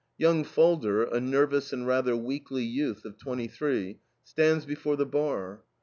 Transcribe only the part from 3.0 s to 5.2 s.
of twenty three, stands before the